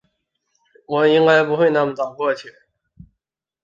[0.87, 2.49] 我应该不会那么早过去